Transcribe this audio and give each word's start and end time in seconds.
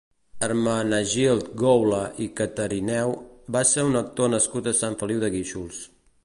Hermenegild 0.45 1.51
Goula 1.63 1.99
i 2.25 2.27
Catarineu 2.39 3.13
va 3.57 3.63
ser 3.73 3.85
un 3.91 4.01
actor 4.01 4.33
nascut 4.37 4.71
a 4.73 4.75
Sant 4.81 4.99
Feliu 5.05 5.23
de 5.27 5.31
Guíxols. 5.37 5.85